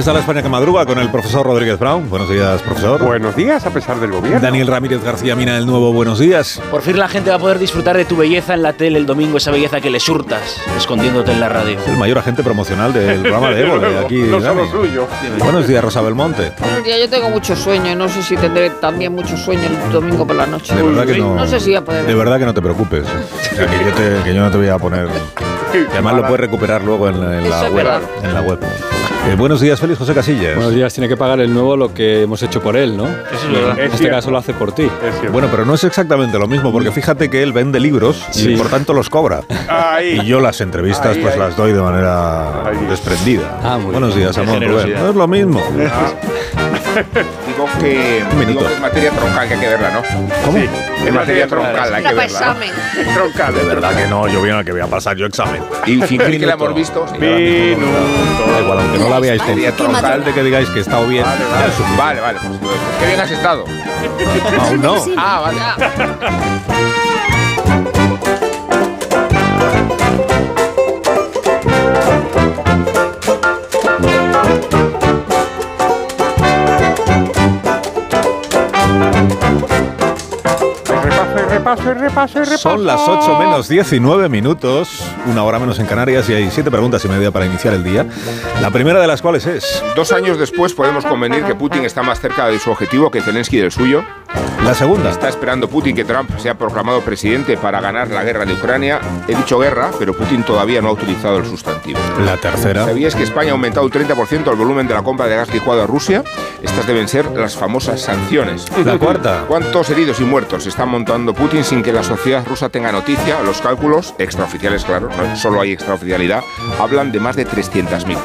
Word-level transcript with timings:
Está 0.00 0.14
la 0.14 0.20
España 0.20 0.42
que 0.42 0.48
madruga 0.48 0.86
con 0.86 0.98
el 0.98 1.10
profesor 1.10 1.44
Rodríguez 1.44 1.78
Brown. 1.78 2.08
Buenos 2.08 2.30
días, 2.30 2.62
profesor. 2.62 3.04
Buenos 3.04 3.36
días, 3.36 3.66
a 3.66 3.70
pesar 3.70 4.00
del 4.00 4.10
gobierno. 4.12 4.40
Daniel 4.40 4.66
Ramírez 4.66 5.04
García 5.04 5.36
Mina, 5.36 5.58
el 5.58 5.66
nuevo 5.66 5.92
Buenos 5.92 6.18
días. 6.18 6.58
Por 6.70 6.80
fin 6.80 6.98
la 6.98 7.06
gente 7.06 7.28
va 7.28 7.36
a 7.36 7.38
poder 7.38 7.58
disfrutar 7.58 7.98
de 7.98 8.06
tu 8.06 8.16
belleza 8.16 8.54
en 8.54 8.62
la 8.62 8.72
tele 8.72 8.98
el 8.98 9.04
domingo, 9.04 9.36
esa 9.36 9.50
belleza 9.50 9.78
que 9.82 9.90
le 9.90 10.00
surtas, 10.00 10.58
escondiéndote 10.78 11.32
en 11.32 11.40
la 11.40 11.50
radio. 11.50 11.78
El 11.86 11.98
mayor 11.98 12.16
agente 12.16 12.42
promocional 12.42 12.94
del 12.94 13.20
programa 13.20 13.50
de 13.50 13.60
Evo, 13.66 13.78
de 13.78 13.98
aquí. 13.98 14.22
no 14.22 14.40
Dani. 14.40 14.66
solo 14.68 14.84
suyo. 14.84 15.06
Buenos 15.38 15.68
días, 15.68 15.84
Rosa 15.84 16.00
Belmonte. 16.00 16.52
Buenos 16.58 16.82
días, 16.82 16.98
yo 16.98 17.08
tengo 17.10 17.28
mucho 17.28 17.54
sueño 17.54 17.92
y 17.92 17.94
no 17.94 18.08
sé 18.08 18.22
si 18.22 18.36
tendré 18.38 18.70
también 18.70 19.14
mucho 19.14 19.36
sueño 19.36 19.62
el 19.86 19.92
domingo 19.92 20.26
por 20.26 20.34
la 20.34 20.46
noche. 20.46 20.74
De 20.74 20.82
verdad 20.82 21.04
que 21.04 21.18
no. 21.18 21.34
No 21.34 21.46
sé 21.46 21.60
si 21.60 21.66
voy 21.66 21.76
a 21.76 21.84
poder. 21.84 22.06
De 22.06 22.14
verdad 22.14 22.38
que 22.38 22.46
no 22.46 22.54
te 22.54 22.62
preocupes. 22.62 23.04
O 23.04 23.54
sea, 23.54 23.66
que 23.66 23.84
yo, 23.84 23.92
te- 23.92 24.22
que 24.24 24.34
yo 24.34 24.40
no 24.40 24.50
te 24.50 24.56
voy 24.56 24.68
a 24.68 24.78
poner. 24.78 25.08
que 25.72 25.86
además 25.92 26.14
lo 26.14 26.22
puedes 26.22 26.40
recuperar 26.40 26.82
luego 26.82 27.06
en, 27.10 27.20
la- 27.20 27.36
en 27.38 27.50
la 27.50 27.56
Eso 27.58 27.66
es 27.66 27.72
web. 27.74 27.84
verdad. 27.84 28.00
En 28.22 28.32
la 28.34 28.40
web. 28.40 28.58
Eh, 29.28 29.34
buenos 29.36 29.60
días, 29.60 29.78
Félix 29.78 29.98
José 29.98 30.14
Casillas. 30.14 30.56
Buenos 30.56 30.74
días, 30.74 30.92
tiene 30.92 31.08
que 31.08 31.16
pagar 31.16 31.40
el 31.40 31.52
nuevo 31.52 31.76
lo 31.76 31.92
que 31.94 32.22
hemos 32.22 32.42
hecho 32.42 32.60
por 32.60 32.76
él, 32.76 32.96
¿no? 32.96 33.04
Eso 33.06 33.46
es 33.46 33.52
verdad. 33.52 33.72
Es 33.72 33.78
En 33.78 33.84
este 33.86 33.98
cierto. 33.98 34.16
caso 34.16 34.30
lo 34.30 34.38
hace 34.38 34.54
por 34.54 34.72
ti. 34.72 34.82
Es. 34.84 35.30
Bueno, 35.30 35.48
pero 35.50 35.64
no 35.64 35.74
es 35.74 35.84
exactamente 35.84 36.38
lo 36.38 36.48
mismo, 36.48 36.72
porque 36.72 36.90
fíjate 36.90 37.28
que 37.30 37.42
él 37.42 37.52
vende 37.52 37.78
libros 37.78 38.24
y 38.30 38.38
Sí. 38.38 38.56
por 38.56 38.68
tanto 38.68 38.92
los 38.92 39.08
cobra. 39.10 39.42
Ahí. 39.68 40.20
Y 40.22 40.26
yo 40.26 40.40
las 40.40 40.60
entrevistas 40.60 41.16
Ahí, 41.16 41.22
pues 41.22 41.34
ahí. 41.34 41.38
las 41.40 41.56
doy 41.56 41.72
de 41.72 41.80
manera 41.82 42.66
Ahí. 42.66 42.86
desprendida. 42.88 43.60
Ah, 43.62 43.78
muy 43.78 43.92
Buenos 43.92 44.16
bien. 44.16 44.32
días, 44.32 44.36
generosidad. 44.36 45.00
No 45.02 45.10
es 45.10 45.16
lo 45.16 45.28
mismo. 45.28 45.60
Que, 47.78 48.24
digo 48.46 48.66
que 48.66 48.74
es 48.74 48.80
materia 48.80 49.10
troncal 49.10 49.48
que 49.48 49.54
hay 49.54 49.60
que 49.60 49.68
verla, 49.68 49.90
¿no? 49.90 50.02
¿Cómo? 50.44 50.58
Sí, 50.58 50.68
Es 51.06 51.12
materia 51.12 51.46
troncal, 51.46 51.94
hay 51.94 52.02
que 52.02 52.08
verla. 52.14 52.24
examen. 52.24 52.70
Troncal. 53.14 53.54
De 53.54 53.62
verdad 53.64 53.94
que 53.96 54.06
no, 54.06 54.28
yo 54.28 54.42
bien 54.42 54.64
que 54.64 54.72
voy 54.72 54.80
a 54.80 54.86
pasar 54.86 55.16
yo 55.16 55.26
examen. 55.26 55.62
Y 55.86 56.00
fingir 56.02 56.38
que 56.40 56.46
la 56.46 56.54
hemos 56.54 56.74
visto. 56.74 57.06
Minuto. 57.18 57.92
Da 58.52 58.60
igual, 58.60 58.78
aunque 58.80 58.98
no 58.98 59.08
la 59.08 59.20
veáis 59.20 59.40
Materia 59.40 59.72
con 59.72 59.92
tal 59.92 60.24
de 60.24 60.32
que 60.32 60.42
digáis 60.42 60.68
que 60.70 60.78
he 60.78 60.82
estado 60.82 61.06
bien. 61.06 61.24
Vale. 61.24 61.44
Vale, 61.96 62.20
vale. 62.20 62.38
Pues, 62.60 62.72
qué 63.00 63.06
bien 63.06 63.20
has 63.20 63.30
estado. 63.30 63.64
Aún 64.60 64.80
no. 64.80 64.96
Ah, 65.16 65.40
vale. 65.40 65.58
Repaso, 81.60 81.90
y 81.90 81.92
repaso, 81.92 81.92
y 81.92 81.94
repaso, 81.94 82.38
y 82.38 82.44
repaso. 82.44 82.58
Son 82.58 82.86
las 82.86 83.00
8 83.06 83.38
menos 83.38 83.68
19 83.68 84.30
minutos, 84.30 85.04
una 85.26 85.44
hora 85.44 85.58
menos 85.58 85.78
en 85.78 85.84
Canarias 85.84 86.26
y 86.30 86.32
hay 86.32 86.50
siete 86.50 86.70
preguntas 86.70 87.04
y 87.04 87.08
media 87.08 87.30
para 87.30 87.44
iniciar 87.44 87.74
el 87.74 87.84
día. 87.84 88.06
La 88.62 88.70
primera 88.70 88.98
de 88.98 89.06
las 89.06 89.20
cuales 89.20 89.44
es 89.44 89.84
Dos 89.94 90.10
años 90.12 90.38
después 90.38 90.72
podemos 90.72 91.04
convenir 91.04 91.44
que 91.44 91.54
Putin 91.54 91.84
está 91.84 92.02
más 92.02 92.18
cerca 92.18 92.46
de 92.46 92.58
su 92.58 92.70
objetivo 92.70 93.10
que 93.10 93.20
Zelensky 93.20 93.58
del 93.58 93.70
suyo. 93.70 94.02
La 94.70 94.74
segunda. 94.74 95.10
Está 95.10 95.28
esperando 95.28 95.68
Putin 95.68 95.96
que 95.96 96.04
Trump 96.04 96.30
sea 96.38 96.54
proclamado 96.54 97.00
presidente 97.00 97.56
para 97.56 97.80
ganar 97.80 98.08
la 98.08 98.22
guerra 98.22 98.44
de 98.44 98.52
Ucrania. 98.52 99.00
He 99.26 99.34
dicho 99.34 99.58
guerra, 99.58 99.90
pero 99.98 100.14
Putin 100.14 100.44
todavía 100.44 100.80
no 100.80 100.90
ha 100.90 100.92
utilizado 100.92 101.38
el 101.38 101.44
sustantivo. 101.44 101.98
La 102.24 102.36
tercera. 102.36 102.84
¿Sabías 102.84 103.16
que 103.16 103.24
España 103.24 103.50
ha 103.50 103.52
aumentado 103.54 103.84
un 103.84 103.90
30% 103.90 104.48
el 104.48 104.56
volumen 104.56 104.86
de 104.86 104.94
la 104.94 105.02
compra 105.02 105.26
de 105.26 105.34
gas 105.34 105.52
licuado 105.52 105.82
a 105.82 105.86
Rusia? 105.88 106.22
Estas 106.62 106.86
deben 106.86 107.08
ser 107.08 107.26
las 107.32 107.56
famosas 107.56 108.00
sanciones. 108.00 108.66
La 108.84 108.96
cuarta. 108.96 109.44
¿Cuántos 109.48 109.90
heridos 109.90 110.20
y 110.20 110.24
muertos 110.24 110.66
está 110.66 110.86
montando 110.86 111.34
Putin 111.34 111.64
sin 111.64 111.82
que 111.82 111.92
la 111.92 112.04
sociedad 112.04 112.46
rusa 112.46 112.68
tenga 112.68 112.92
noticia? 112.92 113.42
Los 113.42 113.60
cálculos, 113.60 114.14
extraoficiales 114.18 114.84
claro, 114.84 115.08
no 115.08 115.34
solo 115.34 115.60
hay 115.62 115.72
extraoficialidad, 115.72 116.44
hablan 116.78 117.10
de 117.10 117.18
más 117.18 117.34
de 117.34 117.44
300.000. 117.44 118.16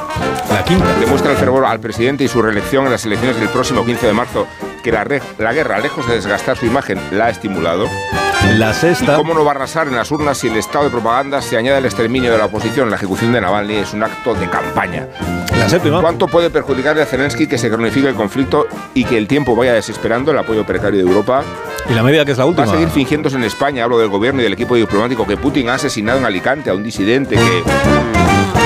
La 0.52 0.64
quinta. 0.64 0.94
Demuestra 1.00 1.32
el 1.32 1.38
fervor 1.38 1.66
al 1.66 1.80
presidente 1.80 2.24
y 2.24 2.28
su 2.28 2.40
reelección 2.40 2.86
en 2.86 2.92
las 2.92 3.04
elecciones 3.06 3.40
del 3.40 3.50
próximo 3.50 3.84
15 3.84 4.06
de 4.06 4.14
marzo 4.14 4.48
que 4.86 4.92
la, 4.92 5.52
guerra, 5.52 5.80
lejos 5.80 6.08
de 6.08 6.14
desgastar 6.14 6.56
su 6.58 6.68
imagen, 6.68 7.00
la 7.12 7.26
ha 7.26 7.30
estimulado. 7.32 7.88
La 8.60 8.72
sexta. 8.72 9.16
¿Cómo 9.16 9.34
no 9.34 9.44
va 9.44 9.54
a 9.54 9.56
arrasar 9.56 9.88
en 9.88 9.96
las 9.96 10.12
urnas 10.12 10.38
si 10.38 10.48
el 10.48 10.58
estado 10.58 10.86
de 10.86 10.92
propaganda 10.92 11.42
se 11.42 11.58
añade 11.58 11.78
al 11.78 11.86
exterminio 11.86 12.32
de 12.32 12.38
la 12.38 12.46
oposición? 12.46 12.92
La 12.92 12.96
ejecución 12.98 13.34
de 13.34 13.42
Navalny 13.42 13.78
es 13.78 13.94
un 13.94 14.04
acto 14.04 14.36
de 14.36 14.48
campaña. 14.48 15.08
La 15.58 15.68
séptima. 15.68 16.02
¿Cuánto 16.02 16.28
puede 16.28 16.52
perjudicarle 16.52 17.02
a 17.02 17.08
Zelensky 17.08 17.48
que 17.48 17.58
se 17.58 17.72
cronifique 17.72 18.08
el 18.08 18.14
conflicto 18.14 18.68
y 18.94 19.06
que 19.06 19.18
el 19.18 19.28
tiempo 19.28 19.56
vaya 19.56 19.74
desesperando 19.74 20.30
el 20.30 20.38
apoyo 20.38 20.64
precario 20.68 21.04
de 21.04 21.10
Europa? 21.10 21.44
Y 21.90 21.94
la 21.94 22.04
media 22.04 22.24
que 22.24 22.34
es 22.34 22.38
la 22.38 22.44
Va 22.44 22.50
última. 22.52 22.68
a 22.68 22.70
seguir 22.70 22.90
fingiéndose 22.90 23.38
en 23.38 23.44
España, 23.44 23.86
hablo 23.86 23.98
del 23.98 24.10
gobierno 24.10 24.42
y 24.42 24.44
del 24.44 24.54
equipo 24.54 24.76
diplomático, 24.76 25.26
que 25.26 25.36
Putin 25.36 25.70
ha 25.70 25.76
asesinado 25.76 26.20
en 26.20 26.26
Alicante 26.26 26.70
a 26.70 26.76
un 26.76 26.84
disidente 26.84 27.38
que... 27.38 28.65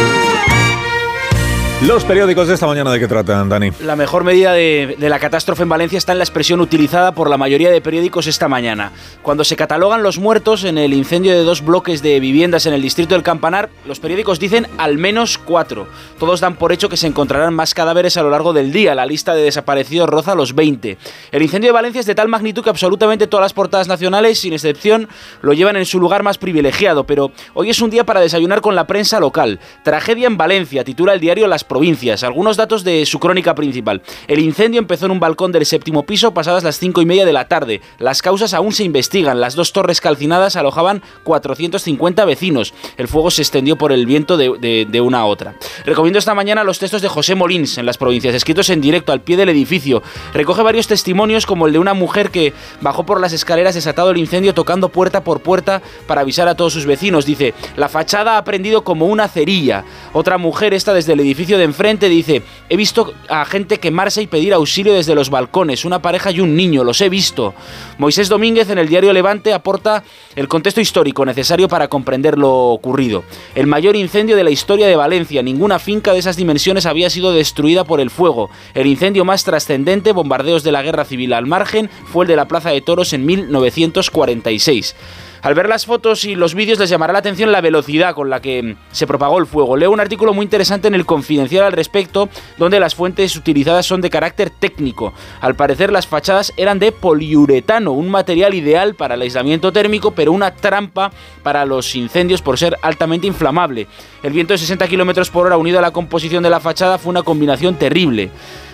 Los 1.81 2.03
periódicos 2.03 2.49
de 2.49 2.55
esta 2.55 2.67
mañana 2.67 2.91
de 2.91 2.99
qué 2.99 3.07
tratan, 3.07 3.47
Dani. 3.47 3.71
La 3.81 3.95
mejor 3.95 4.25
medida 4.25 4.51
de, 4.51 4.97
de 4.99 5.07
la 5.09 5.17
catástrofe 5.17 5.63
en 5.63 5.69
Valencia 5.69 5.97
está 5.97 6.11
en 6.11 6.17
la 6.17 6.25
expresión 6.25 6.59
utilizada 6.59 7.13
por 7.13 7.29
la 7.29 7.37
mayoría 7.37 7.71
de 7.71 7.79
periódicos 7.79 8.27
esta 8.27 8.49
mañana. 8.49 8.91
Cuando 9.21 9.45
se 9.45 9.55
catalogan 9.55 10.03
los 10.03 10.19
muertos 10.19 10.65
en 10.65 10.77
el 10.77 10.93
incendio 10.93 11.31
de 11.31 11.41
dos 11.43 11.63
bloques 11.63 12.01
de 12.01 12.19
viviendas 12.19 12.65
en 12.65 12.73
el 12.73 12.81
distrito 12.81 13.15
del 13.15 13.23
Campanar, 13.23 13.69
los 13.85 14.01
periódicos 14.01 14.41
dicen 14.41 14.67
al 14.77 14.97
menos 14.97 15.37
cuatro. 15.37 15.87
Todos 16.19 16.41
dan 16.41 16.57
por 16.57 16.73
hecho 16.73 16.89
que 16.89 16.97
se 16.97 17.07
encontrarán 17.07 17.53
más 17.53 17.73
cadáveres 17.73 18.17
a 18.17 18.23
lo 18.23 18.29
largo 18.29 18.51
del 18.51 18.73
día. 18.73 18.93
La 18.93 19.05
lista 19.05 19.33
de 19.33 19.43
desaparecidos 19.43 20.09
roza 20.09 20.35
los 20.35 20.55
20. 20.55 20.97
El 21.31 21.41
incendio 21.41 21.69
de 21.69 21.73
Valencia 21.73 22.01
es 22.01 22.05
de 22.05 22.13
tal 22.15 22.27
magnitud 22.27 22.61
que 22.61 22.71
absolutamente 22.71 23.27
todas 23.27 23.45
las 23.45 23.53
portadas 23.53 23.87
nacionales, 23.87 24.37
sin 24.39 24.51
excepción, 24.51 25.07
lo 25.41 25.53
llevan 25.53 25.77
en 25.77 25.85
su 25.85 25.97
lugar 25.97 26.23
más 26.23 26.39
privilegiado. 26.39 27.05
Pero 27.05 27.31
hoy 27.53 27.69
es 27.69 27.81
un 27.81 27.89
día 27.89 28.03
para 28.03 28.19
desayunar 28.19 28.59
con 28.59 28.75
la 28.75 28.85
prensa 28.85 29.21
local. 29.21 29.61
Tragedia 29.85 30.27
en 30.27 30.35
Valencia, 30.35 30.83
titula 30.83 31.13
el 31.13 31.21
diario 31.21 31.47
Las 31.47 31.68
Provincias. 31.69 32.23
Algunos 32.23 32.57
datos 32.57 32.83
de 32.83 33.05
su 33.05 33.19
crónica 33.19 33.55
principal. 33.55 34.01
El 34.27 34.39
incendio 34.39 34.79
empezó 34.79 35.05
en 35.05 35.11
un 35.11 35.19
balcón 35.19 35.51
del 35.51 35.65
séptimo 35.65 36.03
piso 36.03 36.33
pasadas 36.33 36.63
las 36.63 36.79
cinco 36.79 37.01
y 37.01 37.05
media 37.05 37.25
de 37.25 37.31
la 37.31 37.47
tarde. 37.47 37.79
Las 37.99 38.21
causas 38.23 38.53
aún 38.55 38.73
se 38.73 38.83
investigan. 38.83 39.39
Las 39.39 39.53
dos 39.55 39.71
torres 39.71 40.01
calcinadas 40.01 40.55
alojaban 40.55 41.03
450 41.23 42.25
vecinos. 42.25 42.73
El 42.97 43.07
fuego 43.07 43.29
se 43.29 43.43
extendió 43.43 43.77
por 43.77 43.91
el 43.91 44.07
viento 44.07 44.35
de, 44.35 44.57
de- 44.59 44.87
de 44.89 45.01
una 45.01 45.19
a 45.19 45.25
otra. 45.25 45.55
Recomiendo 45.85 46.17
esta 46.17 46.33
mañana 46.33 46.63
los 46.63 46.79
textos 46.79 47.03
de 47.03 47.07
José 47.07 47.35
Molins 47.35 47.77
en 47.77 47.85
las 47.85 47.99
provincias, 47.99 48.33
escritos 48.33 48.69
en 48.71 48.81
directo 48.81 49.11
al 49.11 49.21
pie 49.21 49.37
del 49.37 49.49
edificio. 49.49 50.01
Recoge 50.33 50.63
varios 50.63 50.87
testimonios 50.87 51.45
como 51.45 51.67
el 51.67 51.73
de 51.73 51.79
una 51.79 51.93
mujer 51.93 52.31
que 52.31 52.53
bajó 52.81 53.05
por 53.05 53.21
las 53.21 53.31
escaleras 53.31 53.75
desatado 53.75 54.09
el 54.09 54.17
incendio 54.17 54.55
tocando 54.55 54.89
puerta 54.89 55.23
por 55.23 55.41
puerta 55.41 55.83
para 56.07 56.21
avisar 56.21 56.47
a 56.47 56.55
todos 56.55 56.73
sus 56.73 56.87
vecinos. 56.87 57.27
Dice, 57.27 57.53
la 57.77 57.89
fachada 57.89 58.37
ha 58.37 58.43
prendido 58.43 58.83
como 58.83 59.05
una 59.05 59.27
cerilla. 59.27 59.83
Otra 60.13 60.39
mujer, 60.39 60.73
esta 60.73 60.95
desde 60.95 61.13
el 61.13 61.19
edificio 61.19 61.58
de 61.59 61.65
enfrente, 61.65 62.09
dice, 62.09 62.41
he 62.69 62.75
visto 62.75 63.13
a 63.27 63.45
gente 63.45 63.77
quemarse 63.77 64.21
y 64.23 64.27
pedir 64.27 64.53
auxilio 64.53 64.93
desde 64.93 65.13
los 65.13 65.29
balcones, 65.29 65.85
una 65.85 66.01
pareja 66.01 66.31
y 66.31 66.39
un 66.39 66.55
niño, 66.55 66.83
los 66.83 66.99
he 67.01 67.09
visto. 67.09 67.53
Moisés 67.99 68.29
Domínguez 68.29 68.69
en 68.69 68.79
el 68.79 68.89
diario 68.89 69.13
Levante 69.13 69.53
aporta 69.53 70.03
el 70.35 70.47
contexto 70.47 70.81
histórico 70.81 71.25
necesario 71.25 71.67
para 71.67 71.87
comprender 71.87 72.37
lo 72.37 72.49
ocurrido. 72.49 73.23
El 73.53 73.67
mayor 73.67 73.95
incendio 73.95 74.35
de 74.35 74.43
la 74.43 74.49
historia 74.49 74.87
de 74.87 74.95
Valencia, 74.95 75.43
ninguna 75.43 75.79
finca 75.79 76.13
de 76.13 76.19
esas 76.19 76.37
dimensiones 76.37 76.85
había 76.85 77.09
sido 77.09 77.31
destruida 77.31 77.83
por 77.83 77.99
el 77.99 78.09
fuego. 78.09 78.49
El 78.73 78.87
incendio 78.87 79.25
más 79.25 79.43
trascendente, 79.43 80.11
bombardeos 80.11 80.63
de 80.63 80.71
la 80.71 80.81
guerra 80.81 81.05
civil 81.05 81.33
al 81.33 81.45
margen, 81.45 81.89
fue 82.05 82.25
el 82.25 82.29
de 82.29 82.35
la 82.35 82.47
Plaza 82.47 82.71
de 82.71 82.81
Toros 82.81 83.13
en 83.13 83.25
1946. 83.25 84.95
Al 85.41 85.53
ver 85.53 85.69
las 85.69 85.85
fotos 85.85 86.25
y 86.25 86.35
los 86.35 86.53
vídeos 86.53 86.79
les 86.79 86.89
llamará 86.89 87.13
la 87.13 87.19
atención 87.19 87.51
la 87.51 87.61
velocidad 87.61 88.13
con 88.13 88.29
la 88.29 88.41
que 88.41 88.75
se 88.91 89.07
propagó 89.07 89.39
el 89.39 89.45
fuego. 89.45 89.77
Leo 89.77 89.91
un 89.91 90.01
artículo 90.01 90.33
muy 90.33 90.43
interesante 90.43 90.89
en 90.89 90.95
el 90.95 91.05
Confidencial 91.05 91.63
al 91.63 91.71
respecto, 91.71 92.27
donde 92.57 92.79
las 92.79 92.93
fuentes 92.93 93.35
utilizadas 93.35 93.85
son 93.85 94.01
de 94.01 94.09
carácter 94.09 94.49
técnico. 94.49 95.13
Al 95.39 95.55
parecer 95.55 95.91
las 95.91 96.07
fachadas 96.07 96.51
eran 96.57 96.79
de 96.79 96.91
poliuretano, 96.91 97.91
un 97.91 98.09
material 98.09 98.53
ideal 98.53 98.95
para 98.95 99.15
el 99.15 99.21
aislamiento 99.21 99.71
térmico, 99.71 100.11
pero 100.11 100.33
una 100.33 100.55
trampa 100.55 101.11
para 101.41 101.65
los 101.65 101.95
incendios 101.95 102.41
por 102.41 102.57
ser 102.57 102.77
altamente 102.81 103.27
inflamable. 103.27 103.87
El 104.23 104.33
viento 104.33 104.53
de 104.53 104.57
60 104.57 104.87
km 104.87 105.29
por 105.29 105.45
hora 105.45 105.57
unido 105.57 105.79
a 105.79 105.81
la 105.81 105.91
composición 105.91 106.43
de 106.43 106.49
la 106.49 106.59
fachada 106.59 106.97
fue 106.97 107.11
una 107.11 107.23
combinación 107.23 107.75
terrible. 107.75 108.29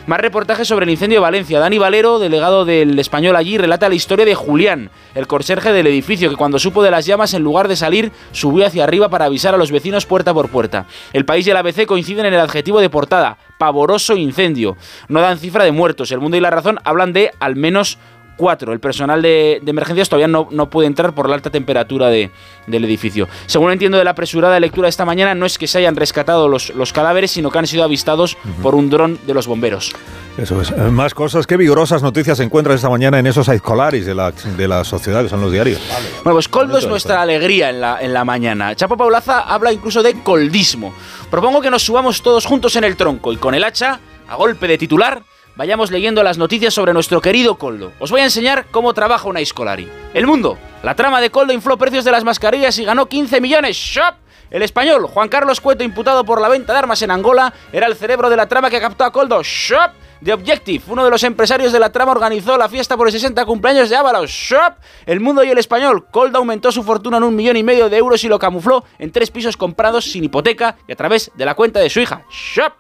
Más 0.08 0.20
reportajes 0.20 0.68
sobre 0.68 0.84
el 0.84 0.92
incendio 0.92 1.18
de 1.18 1.24
Valencia. 1.24 1.60
Dani 1.60 1.80
Valero, 1.80 2.20
delegado 2.20 2.64
del 2.64 3.00
español 3.00 3.36
allí, 3.36 3.58
relata 3.58 3.90
la 3.90 3.96
historia 3.96 4.24
de 4.24 4.36
Julián, 4.36 4.92
el 5.16 5.26
conserje 5.26 5.74
del 5.74 5.88
edificio, 5.88 6.30
que 6.30 6.36
cuando 6.36 6.60
supo 6.60 6.84
de 6.84 6.92
las 6.92 7.08
llamas, 7.08 7.34
en 7.34 7.42
lugar 7.42 7.68
de 7.68 7.76
salir, 7.76 8.12
subió 8.32 8.68
hacia 8.68 8.84
arriba 8.84 9.10
para 9.10 9.26
avisar 9.26 9.56
a 9.56 9.58
los 9.58 9.72
vecinos 9.72 10.06
puerta 10.06 10.32
por 10.32 10.50
puerta. 10.50 10.86
El 11.12 11.26
país 11.26 11.48
y 11.48 11.50
el 11.50 11.58
ABC 11.58 11.88
coinciden 11.88 12.28
en 12.28 12.36
el 12.36 12.40
adjetivo 12.40 12.82
de 12.82 12.90
portada, 12.92 13.40
pavoroso 13.58 14.16
incendio. 14.16 14.78
No 15.08 15.22
dan 15.22 15.40
cifra 15.40 15.64
de 15.64 15.72
muertos. 15.72 16.12
El 16.12 16.20
mundo 16.20 16.38
y 16.38 16.42
la 16.42 16.52
razón 16.52 16.78
hablan 16.84 17.12
de 17.12 17.32
al 17.40 17.56
menos 17.56 17.98
4. 18.36 18.74
El 18.74 18.80
personal 18.80 19.22
de, 19.22 19.60
de 19.62 19.70
emergencias 19.70 20.10
todavía 20.10 20.28
no, 20.28 20.48
no, 20.52 20.70
puede 20.70 20.88
entrar 20.88 21.14
por 21.14 21.30
la 21.30 21.36
alta 21.36 21.50
temperatura 21.50 22.10
de, 22.10 22.32
del 22.68 22.84
edificio. 22.86 23.28
Según 23.46 23.72
entiendo 23.72 23.98
de 23.98 24.04
la 24.04 24.12
apresurada 24.12 24.60
lectura 24.60 24.88
de 24.88 24.90
esta 24.90 25.06
mañana, 25.06 25.36
no 25.36 25.46
es 25.46 25.58
que 25.58 25.68
se 25.68 25.78
hayan 25.78 25.96
rescatado 25.96 26.48
los, 26.48 26.74
los 26.76 26.94
cadáveres, 26.94 27.32
sino 27.32 27.52
que 27.52 27.60
han 27.60 27.68
sido 27.68 27.84
avistados 27.84 28.36
uh 28.36 28.48
-huh. 28.48 28.62
por 28.62 28.76
un 28.76 28.90
dron 28.90 29.20
de 29.26 29.34
los 29.34 29.48
bomberos. 29.48 29.94
Eso 30.38 30.62
es. 30.62 30.76
Más 30.92 31.14
cosas. 31.14 31.48
Qué 31.48 31.56
vigorosas 31.56 32.04
noticias 32.04 32.38
se 32.38 32.44
encuentran 32.44 32.76
esta 32.76 32.90
mañana 32.90 33.20
en 33.20 33.28
esos 33.28 33.48
escolares 33.48 34.06
de 34.06 34.14
la, 34.14 34.32
de 34.32 34.68
la 34.68 34.84
sociedad, 34.84 35.24
que 35.24 35.30
son 35.30 35.40
los 35.42 35.52
diarios. 35.52 35.80
Bueno, 36.24 36.36
pues 36.36 36.50
Coldo 36.50 36.78
es 36.78 36.88
nuestra 36.88 37.22
alegría 37.22 37.70
en 37.70 37.80
la, 37.80 38.00
en 38.02 38.14
la 38.14 38.26
mañana. 38.26 38.76
Chapo 38.76 38.98
Paulaza 38.98 39.40
habla 39.42 39.72
incluso 39.72 40.04
de 40.04 40.22
coldismo. 40.24 40.94
Propongo 41.32 41.62
que 41.62 41.72
nos 41.72 41.84
subamos 41.84 42.22
todos 42.22 42.46
juntos 42.46 42.76
en 42.76 42.84
el 42.84 42.98
tronco 42.98 43.32
y 43.32 43.38
con 43.38 43.56
el 43.56 43.64
hacha, 43.64 44.00
a 44.28 44.36
golpe 44.36 44.68
de 44.68 44.78
titular, 44.78 45.22
vayamos 45.56 45.92
leyendo 45.92 46.24
las 46.24 46.38
noticias 46.38 46.74
sobre 46.74 46.94
nuestro 46.94 47.22
querido 47.22 47.56
Coldo. 47.56 47.92
Os 48.00 48.12
voy 48.12 48.22
a 48.22 48.26
enseñar 48.26 48.66
cómo 48.72 48.94
trabaja 48.94 49.28
una 49.28 49.42
Iscolari. 49.42 49.90
El 50.14 50.28
mundo. 50.28 50.58
La 50.84 50.96
trama 50.96 51.22
de 51.22 51.30
Coldo 51.30 51.54
infló 51.54 51.78
precios 51.78 52.06
de 52.06 52.12
las 52.12 52.24
mascarillas 52.24 52.78
y 52.78 52.86
ganó 52.86 53.08
15 53.08 53.42
millones. 53.42 53.76
¡Shop! 53.78 54.16
El 54.52 54.62
español, 54.62 55.08
Juan 55.08 55.28
Carlos 55.28 55.60
Cueto, 55.60 55.84
imputado 55.84 56.24
por 56.24 56.40
la 56.40 56.50
venta 56.50 56.74
de 56.74 56.80
armas 56.80 57.02
en 57.02 57.12
Angola, 57.12 57.54
era 57.74 57.88
el 57.88 57.96
cerebro 57.96 58.30
de 58.30 58.38
la 58.38 58.48
trama 58.48 58.70
que 58.70 58.80
captó 58.80 59.04
a 59.04 59.12
Coldo. 59.12 59.42
¡Shop! 59.44 59.92
The 60.26 60.34
Objective, 60.34 60.84
uno 60.88 61.06
de 61.06 61.12
los 61.12 61.24
empresarios 61.24 61.72
de 61.72 61.80
la 61.80 61.92
trama, 61.92 62.12
organizó 62.12 62.58
la 62.58 62.68
fiesta 62.68 62.98
por 62.98 63.06
el 63.08 63.14
60 63.14 63.46
cumpleaños 63.46 63.90
de 63.92 63.96
Ábalos. 63.96 64.32
¡Shop! 64.32 64.74
El 65.06 65.20
mundo 65.20 65.44
y 65.44 65.50
el 65.52 65.58
español. 65.60 66.08
Coldo 66.10 66.40
aumentó 66.40 66.72
su 66.72 66.82
fortuna 66.82 67.18
en 67.18 67.24
un 67.24 67.36
millón 67.36 67.56
y 67.58 67.64
medio 67.64 67.90
de 67.90 67.98
euros 67.98 68.24
y 68.24 68.28
lo 68.28 68.40
camufló 68.40 68.84
en 68.98 69.12
tres 69.12 69.30
pisos 69.30 69.56
comprados 69.56 70.06
sin 70.12 70.24
hipoteca 70.24 70.78
y 70.88 70.94
a 70.94 70.96
través 70.96 71.30
de 71.36 71.46
la 71.46 71.54
cuenta 71.54 71.80
de 71.80 71.92
su 71.92 72.00
hija. 72.00 72.24
¡Shop! 72.32 72.74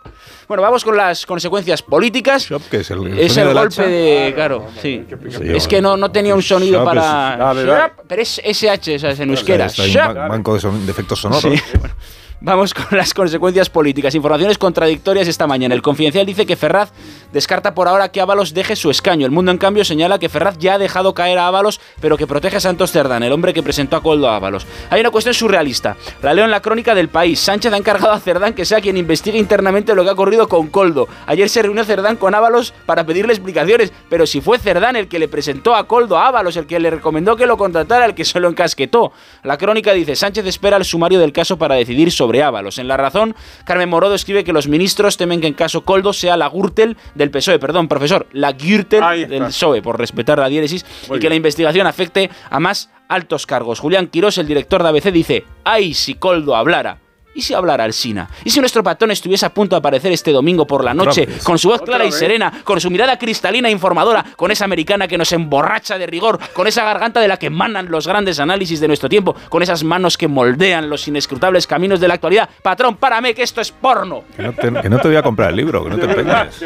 Bueno, 0.47 0.63
vamos 0.63 0.83
con 0.83 0.97
las 0.97 1.24
consecuencias 1.27 1.83
políticas. 1.83 2.47
Shop, 2.50 2.63
que 2.69 2.77
es 2.77 2.89
el, 2.89 3.06
el, 3.06 3.19
es 3.19 3.38
el 3.38 3.53
golpe 3.53 3.88
de. 3.88 4.31
Claro, 4.33 4.65
sí. 4.81 5.06
es 5.44 5.68
que 5.68 5.81
no, 5.83 5.95
no 5.98 6.12
tenía 6.12 6.33
un 6.33 6.41
sonido 6.41 6.80
Shop 6.80 6.86
para. 6.86 7.01
es- 7.33 7.39
dale, 7.39 7.63
dale. 7.63 7.81
Shop, 7.94 8.06
pero 8.07 8.21
es 8.24 8.41
SH, 8.44 8.95
o 8.95 9.00
sea, 9.00 9.12
es 9.12 9.19
en 9.19 9.30
euskera. 9.30 9.65
Un 9.65 9.69
Shop. 9.86 10.13
ba- 10.15 10.27
banco 10.30 10.56
de, 10.56 10.59
son- 10.59 10.83
de 10.86 10.91
efectos 10.91 11.19
sonoros. 11.21 11.44
Sí, 11.44 11.62
bueno. 11.80 11.94
Vamos 12.41 12.73
con 12.73 12.85
las 12.97 13.13
consecuencias 13.13 13.69
políticas. 13.69 14.13
Informaciones 14.13 14.57
contradictorias 14.57 15.27
esta 15.27 15.47
mañana. 15.47 15.73
El 15.73 15.81
Confidencial 15.81 16.25
dice 16.25 16.45
que 16.45 16.57
Ferraz 16.57 16.91
descarta 17.31 17.73
por 17.73 17.87
ahora 17.87 18.09
que 18.09 18.19
Ábalos 18.19 18.53
deje 18.53 18.75
su 18.75 18.91
escaño. 18.91 19.25
El 19.25 19.31
Mundo, 19.31 19.51
en 19.51 19.57
cambio, 19.57 19.85
señala 19.85 20.19
que 20.19 20.27
Ferraz 20.27 20.57
ya 20.59 20.73
ha 20.73 20.77
dejado 20.77 21.13
caer 21.13 21.39
a 21.39 21.47
Ábalos, 21.47 21.79
pero 22.01 22.17
que 22.17 22.27
protege 22.27 22.57
a 22.57 22.59
Santos 22.59 22.91
Cerdán, 22.91 23.23
el 23.23 23.31
hombre 23.31 23.53
que 23.53 23.63
presentó 23.63 23.95
a 23.95 24.03
Coldo 24.03 24.29
a 24.29 24.35
Ábalos. 24.35 24.67
Hay 24.89 24.99
una 24.99 25.11
cuestión 25.11 25.33
surrealista. 25.33 25.95
La 26.21 26.33
leo 26.33 26.43
en 26.43 26.51
la 26.51 26.61
crónica 26.61 26.93
del 26.93 27.07
país. 27.07 27.39
Sánchez 27.39 27.71
ha 27.71 27.77
encargado 27.77 28.11
a 28.11 28.19
Cerdán 28.19 28.53
que 28.53 28.65
sea 28.65 28.81
quien 28.81 28.97
investigue 28.97 29.39
internamente 29.39 29.95
lo 29.95 30.03
que 30.03 30.09
ha 30.09 30.13
ocurrido 30.13 30.49
con 30.49 30.67
Coldo. 30.67 31.07
Ayer 31.27 31.47
se 31.47 31.61
reunió 31.61 31.85
Cerdán 31.85 32.17
con 32.17 32.35
Ábalos 32.35 32.73
para 32.85 33.05
pedirle 33.05 33.31
explicaciones, 33.31 33.93
pero 34.09 34.27
si 34.27 34.41
fue 34.41 34.59
Cerdán 34.59 34.97
el 34.97 35.07
que 35.07 35.19
le 35.19 35.29
presentó 35.29 35.73
a 35.73 35.88
Coldo 35.88 36.17
a 36.17 36.27
Ábalos, 36.27 36.57
el 36.57 36.67
que 36.67 36.81
le 36.81 36.89
recomendó 36.89 37.38
que 37.38 37.45
lo 37.45 37.55
contratara, 37.55 38.05
el 38.05 38.13
que 38.13 38.25
se 38.25 38.41
lo 38.41 38.49
encasquetó. 38.49 39.13
La 39.43 39.57
crónica 39.57 39.93
dice, 39.93 40.17
Sánchez 40.17 40.45
espera 40.45 40.75
el 40.75 40.83
sumario 40.83 41.19
del 41.19 41.31
caso 41.31 41.57
para 41.57 41.75
decidir 41.75 42.11
sobre 42.11 42.25
Ábalos. 42.44 42.77
En 42.77 42.88
La 42.88 42.98
Razón, 42.98 43.36
Carmen 43.66 43.89
Morodo 43.89 44.16
escribe 44.16 44.44
que 44.44 44.54
los 44.54 44.68
ministros 44.68 45.18
temen 45.18 45.42
que 45.42 45.48
en 45.48 45.54
caso 45.54 45.83
Coldo 45.83 46.13
sea 46.13 46.38
la 46.38 46.50
Gürtel 46.50 46.98
del 47.16 47.31
PSOE, 47.31 47.60
perdón, 47.60 47.88
profesor, 47.88 48.27
la 48.31 48.51
Gürtel 48.51 49.30
del 49.30 49.45
PSOE, 49.45 49.81
por 49.81 49.98
respetar 49.98 50.39
la 50.39 50.50
diéresis, 50.50 50.86
Muy 51.07 51.18
y 51.18 51.22
que 51.22 51.30
la 51.30 51.36
investigación 51.36 51.88
afecte 51.88 52.30
a 52.50 52.60
más 52.60 52.89
altos 53.07 53.45
cargos. 53.45 53.80
Julián 53.80 54.07
Quirós, 54.07 54.38
el 54.38 54.48
director 54.48 54.83
de 54.83 54.89
ABC, 54.89 55.12
dice, 55.12 55.45
¡ay 55.63 55.94
si 55.94 56.16
Coldo 56.16 56.56
hablara! 56.56 57.04
¿Y 57.35 57.41
si 57.41 57.53
hablara 57.53 57.83
Alsina? 57.83 58.29
¿Y 58.45 58.49
si 58.49 58.61
nuestro 58.61 58.81
patrón 58.81 59.11
estuviese 59.11 59.45
a 59.45 59.53
punto 59.53 59.75
de 59.75 59.79
aparecer 59.79 60.09
este 60.13 60.31
domingo 60.31 60.65
por 60.65 60.85
la 60.85 60.93
noche, 60.93 61.27
con 61.43 61.59
su 61.59 61.67
voz 61.67 61.81
clara 61.81 62.05
y 62.05 62.11
serena, 62.13 62.61
con 62.63 62.79
su 62.79 62.89
mirada 62.89 63.19
cristalina 63.19 63.67
e 63.67 63.71
informadora, 63.71 64.25
con 64.37 64.51
esa 64.51 64.63
americana 64.63 65.05
que 65.05 65.17
nos 65.17 65.33
emborracha 65.33 65.97
de 65.97 66.07
rigor, 66.07 66.39
con 66.53 66.65
esa 66.65 66.85
garganta 66.85 67.19
de 67.19 67.27
la 67.27 67.35
que 67.35 67.47
emanan 67.47 67.91
los 67.91 68.07
grandes 68.07 68.39
análisis 68.39 68.79
de 68.79 68.87
nuestro 68.87 69.09
tiempo, 69.09 69.35
con 69.49 69.61
esas 69.61 69.83
manos 69.83 70.17
que 70.17 70.29
moldean 70.29 70.89
los 70.89 71.07
inescrutables 71.09 71.67
caminos 71.67 71.99
de 71.99 72.07
la 72.07 72.13
actualidad? 72.13 72.49
Patrón, 72.61 72.95
párame, 72.95 73.33
que 73.33 73.43
esto 73.43 73.59
es 73.59 73.69
porno. 73.69 74.23
Que 74.38 74.41
no, 74.41 74.53
te, 74.53 74.81
que 74.81 74.89
no 74.89 74.99
te 74.99 75.07
voy 75.09 75.17
a 75.17 75.21
comprar 75.21 75.49
el 75.49 75.57
libro, 75.57 75.83
que 75.83 75.89
no 75.89 75.97
te 75.97 76.05
empeñes. 76.05 76.63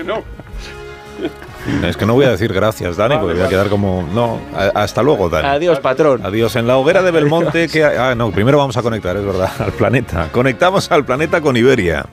Es 1.83 1.97
que 1.97 2.05
no 2.05 2.13
voy 2.13 2.25
a 2.25 2.31
decir 2.31 2.53
gracias, 2.53 2.97
Dani, 2.97 3.17
porque 3.17 3.35
voy 3.35 3.43
a 3.43 3.49
quedar 3.49 3.69
como. 3.69 4.07
No, 4.13 4.39
hasta 4.73 5.03
luego, 5.03 5.29
Dani. 5.29 5.47
Adiós, 5.47 5.79
patrón. 5.79 6.25
Adiós. 6.25 6.55
En 6.55 6.67
la 6.67 6.77
hoguera 6.77 7.01
de 7.01 7.11
Belmonte, 7.11 7.67
que. 7.67 7.83
Ah, 7.83 8.15
no, 8.15 8.31
primero 8.31 8.57
vamos 8.57 8.77
a 8.77 8.81
conectar, 8.81 9.15
es 9.17 9.25
verdad, 9.25 9.51
al 9.59 9.71
planeta. 9.73 10.29
Conectamos 10.31 10.91
al 10.91 11.05
planeta 11.05 11.41
con 11.41 11.57
Iberia. 11.57 12.05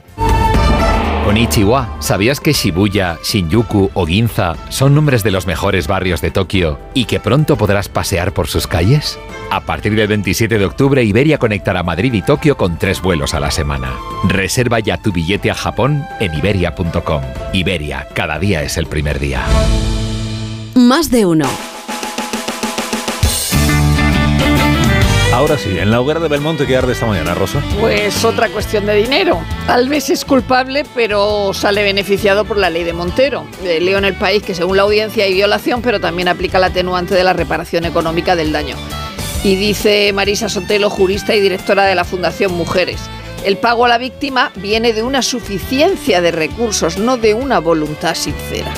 Konnichiwa, 1.27 1.97
¿sabías 1.99 2.39
que 2.39 2.53
Shibuya, 2.53 3.19
Shinjuku 3.21 3.91
o 3.95 4.07
Ginza 4.07 4.55
son 4.69 4.95
nombres 4.95 5.25
de 5.25 5.33
los 5.33 5.45
mejores 5.45 5.89
barrios 5.89 6.21
de 6.21 6.31
Tokio 6.31 6.79
y 6.95 7.07
que 7.07 7.19
pronto 7.19 7.57
podrás 7.57 7.89
pasear 7.89 8.33
por 8.33 8.47
sus 8.47 8.69
calles? 8.69 9.19
A 9.51 9.63
partir 9.63 9.97
del 9.97 10.07
27 10.07 10.57
de 10.57 10.65
octubre, 10.65 11.03
Iberia 11.03 11.39
conectará 11.39 11.83
Madrid 11.83 12.13
y 12.13 12.23
Tokio 12.23 12.57
con 12.57 12.79
tres 12.79 13.03
vuelos 13.03 13.35
a 13.35 13.41
la 13.41 13.51
semana. 13.51 13.93
Reserva 14.29 14.79
ya 14.79 15.03
tu 15.03 15.11
billete 15.11 15.51
a 15.51 15.57
Japón 15.57 16.05
en 16.21 16.33
iberia.com. 16.33 17.23
Iberia, 17.53 18.07
cada 18.15 18.39
día 18.39 18.63
es 18.63 18.77
el 18.77 18.87
primer 18.87 19.19
día. 19.19 19.45
Más 20.77 21.11
de 21.11 21.27
uno. 21.27 21.49
Ahora 25.37 25.59
sí, 25.59 25.79
en 25.79 25.91
la 25.91 26.01
hoguera 26.01 26.19
de 26.19 26.29
Belmonte, 26.29 26.67
¿qué 26.67 26.79
arde 26.79 26.95
esta 26.95 27.05
mañana, 27.05 27.35
Rosa? 27.35 27.63
Pues 27.79 28.25
otra 28.25 28.49
cuestión 28.49 28.87
de 28.87 28.95
dinero. 28.95 29.39
Alves 29.69 30.09
es 30.09 30.25
culpable, 30.25 30.87
pero 30.95 31.53
sale 31.53 31.83
beneficiado 31.83 32.47
por 32.47 32.57
la 32.57 32.71
ley 32.71 32.85
de 32.85 32.95
Montero. 32.95 33.47
Leo 33.63 33.99
en 33.99 34.07
el 34.07 34.15
país 34.15 34.43
que 34.43 34.55
según 34.55 34.79
la 34.79 34.85
audiencia 34.85 35.25
hay 35.25 35.35
violación, 35.35 35.83
pero 35.83 36.01
también 36.01 36.29
aplica 36.29 36.59
la 36.59 36.69
atenuante 36.69 37.15
de 37.15 37.23
la 37.23 37.35
reparación 37.35 37.85
económica 37.85 38.35
del 38.35 38.51
daño. 38.51 38.77
Y 39.45 39.57
dice 39.57 40.11
Marisa 40.15 40.49
Sotelo, 40.49 40.89
jurista 40.89 41.35
y 41.35 41.41
directora 41.43 41.85
de 41.85 41.95
la 41.95 42.05
Fundación 42.05 42.55
Mujeres. 42.55 43.03
El 43.45 43.59
pago 43.59 43.85
a 43.85 43.89
la 43.89 43.99
víctima 43.99 44.53
viene 44.57 44.95
de 44.95 45.03
una 45.03 45.21
suficiencia 45.21 46.23
de 46.23 46.33
recursos, 46.33 46.97
no 46.97 47.19
de 47.19 47.35
una 47.35 47.59
voluntad 47.59 48.15
sincera. 48.15 48.73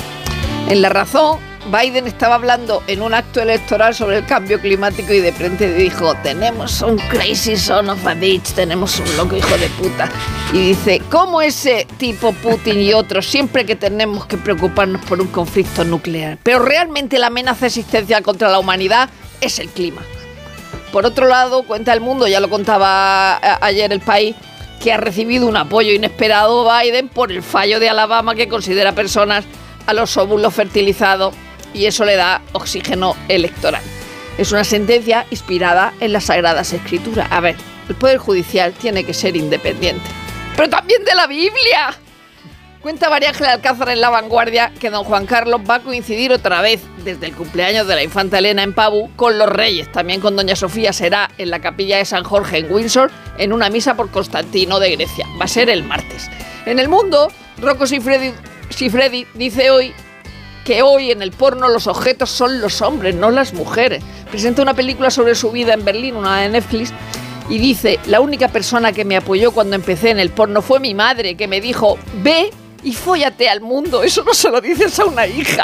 En 0.67 0.81
la 0.81 0.89
razón, 0.89 1.39
Biden 1.69 2.07
estaba 2.07 2.35
hablando 2.35 2.81
en 2.87 3.03
un 3.03 3.13
acto 3.13 3.41
electoral 3.41 3.93
sobre 3.93 4.17
el 4.17 4.25
cambio 4.25 4.59
climático 4.59 5.13
y 5.13 5.19
de 5.19 5.31
frente 5.31 5.71
dijo, 5.71 6.15
tenemos 6.23 6.81
un 6.81 6.97
crazy 6.97 7.55
son 7.57 7.89
of 7.89 8.05
a 8.07 8.15
bitch, 8.15 8.53
tenemos 8.53 8.99
un 8.99 9.17
loco 9.17 9.35
hijo 9.35 9.55
de 9.57 9.67
puta. 9.69 10.09
Y 10.51 10.69
dice, 10.69 10.99
¿cómo 11.11 11.43
ese 11.43 11.85
tipo 11.97 12.33
Putin 12.33 12.81
y 12.81 12.93
otros 12.93 13.27
siempre 13.27 13.67
que 13.67 13.75
tenemos 13.75 14.25
que 14.25 14.37
preocuparnos 14.37 15.05
por 15.05 15.21
un 15.21 15.27
conflicto 15.27 15.83
nuclear? 15.83 16.39
Pero 16.41 16.59
realmente 16.59 17.19
la 17.19 17.27
amenaza 17.27 17.67
existencial 17.67 18.23
contra 18.23 18.49
la 18.49 18.57
humanidad 18.57 19.09
es 19.39 19.59
el 19.59 19.69
clima. 19.69 20.01
Por 20.91 21.05
otro 21.05 21.27
lado, 21.27 21.61
cuenta 21.63 21.93
el 21.93 22.01
mundo, 22.01 22.27
ya 22.27 22.39
lo 22.39 22.49
contaba 22.49 23.37
ayer 23.63 23.93
el 23.93 23.99
país, 23.99 24.35
que 24.81 24.91
ha 24.91 24.97
recibido 24.97 25.45
un 25.45 25.55
apoyo 25.55 25.93
inesperado 25.93 26.67
Biden 26.67 27.09
por 27.09 27.31
el 27.31 27.43
fallo 27.43 27.79
de 27.79 27.89
Alabama 27.89 28.33
que 28.33 28.47
considera 28.47 28.93
personas 28.93 29.45
a 29.85 29.93
los 29.93 30.17
óvulos 30.17 30.53
fertilizados 30.53 31.35
y 31.73 31.85
eso 31.85 32.05
le 32.05 32.15
da 32.15 32.41
oxígeno 32.53 33.15
electoral. 33.27 33.81
Es 34.37 34.51
una 34.51 34.63
sentencia 34.63 35.25
inspirada 35.31 35.93
en 35.99 36.13
las 36.13 36.25
Sagradas 36.25 36.71
Escrituras. 36.71 37.27
A 37.29 37.41
ver, 37.41 37.55
el 37.89 37.95
Poder 37.95 38.17
Judicial 38.17 38.73
tiene 38.73 39.03
que 39.03 39.13
ser 39.13 39.35
independiente. 39.35 40.09
Pero 40.55 40.69
también 40.69 41.03
de 41.03 41.15
la 41.15 41.27
Biblia. 41.27 41.97
Cuenta 42.81 43.09
María 43.09 43.29
Ángela 43.29 43.51
Alcázar 43.51 43.89
en 43.89 43.99
La 43.99 44.09
Vanguardia 44.09 44.71
que 44.79 44.89
don 44.89 45.03
Juan 45.03 45.25
Carlos 45.25 45.59
va 45.69 45.75
a 45.75 45.79
coincidir 45.81 46.31
otra 46.31 46.61
vez 46.61 46.81
desde 47.03 47.25
el 47.25 47.35
cumpleaños 47.35 47.85
de 47.87 47.95
la 47.95 48.03
infanta 48.03 48.37
Elena 48.37 48.63
en 48.63 48.73
Pavú 48.73 49.11
con 49.17 49.37
los 49.37 49.49
reyes. 49.49 49.91
También 49.91 50.21
con 50.21 50.37
doña 50.37 50.55
Sofía 50.55 50.93
será 50.93 51.29
en 51.37 51.49
la 51.49 51.59
capilla 51.59 51.97
de 51.97 52.05
San 52.05 52.23
Jorge 52.23 52.59
en 52.59 52.71
Windsor 52.71 53.11
en 53.37 53.51
una 53.51 53.69
misa 53.69 53.95
por 53.95 54.09
Constantino 54.09 54.79
de 54.79 54.95
Grecia. 54.95 55.27
Va 55.39 55.43
a 55.43 55.49
ser 55.49 55.69
el 55.69 55.83
martes. 55.83 56.29
En 56.65 56.79
el 56.79 56.87
mundo, 56.87 57.29
Rocco 57.57 57.85
Sifredi, 57.85 58.31
Sifredi 58.69 59.27
dice 59.33 59.71
hoy 59.71 59.93
que 60.69 60.83
hoy 60.83 61.09
en 61.09 61.23
el 61.23 61.31
porno 61.31 61.67
los 61.67 61.87
objetos 61.87 62.29
son 62.29 62.61
los 62.61 62.83
hombres, 62.83 63.15
no 63.15 63.31
las 63.31 63.55
mujeres. 63.55 64.03
presenta 64.29 64.61
una 64.61 64.75
película 64.75 65.09
sobre 65.09 65.33
su 65.33 65.49
vida 65.49 65.73
en 65.73 65.83
Berlín, 65.83 66.15
una 66.15 66.41
de 66.41 66.49
Netflix, 66.49 66.93
y 67.49 67.57
dice, 67.57 67.99
la 68.05 68.19
única 68.19 68.49
persona 68.49 68.91
que 68.91 69.03
me 69.03 69.17
apoyó 69.17 69.51
cuando 69.51 69.75
empecé 69.75 70.11
en 70.11 70.19
el 70.19 70.29
porno 70.29 70.61
fue 70.61 70.79
mi 70.79 70.93
madre, 70.93 71.35
que 71.35 71.47
me 71.47 71.59
dijo, 71.59 71.97
ve 72.21 72.51
y 72.83 72.93
fóllate 72.93 73.49
al 73.49 73.61
mundo. 73.61 74.03
Eso 74.03 74.23
no 74.23 74.35
se 74.35 74.51
lo 74.51 74.61
dices 74.61 74.99
a 74.99 75.05
una 75.05 75.25
hija. 75.25 75.63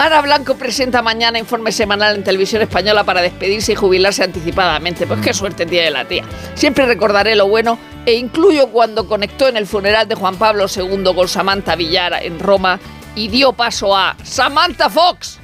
Ana 0.00 0.20
Blanco 0.20 0.56
presenta 0.56 1.00
mañana 1.00 1.38
informe 1.38 1.70
semanal 1.70 2.16
en 2.16 2.24
televisión 2.24 2.62
española 2.62 3.04
para 3.04 3.22
despedirse 3.22 3.74
y 3.74 3.76
jubilarse 3.76 4.24
anticipadamente. 4.24 5.06
Pues 5.06 5.20
qué 5.20 5.32
suerte 5.32 5.64
tiene 5.64 5.92
la 5.92 6.06
tía. 6.06 6.24
Siempre 6.54 6.86
recordaré 6.86 7.36
lo 7.36 7.46
bueno 7.46 7.78
e 8.04 8.14
incluyo 8.14 8.70
cuando 8.70 9.06
conectó 9.06 9.46
en 9.46 9.56
el 9.56 9.66
funeral 9.68 10.08
de 10.08 10.16
Juan 10.16 10.36
Pablo 10.36 10.66
II 10.74 11.14
con 11.14 11.28
Samantha 11.28 11.76
Villara 11.76 12.20
en 12.20 12.40
Roma 12.40 12.80
y 13.18 13.26
dio 13.26 13.52
paso 13.52 13.96
a 13.96 14.16
Samantha 14.22 14.88
Fox. 14.88 15.40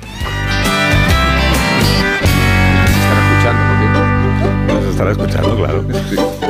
Estará 5.11 5.12
escuchando, 5.12 5.56
claro. 5.56 5.84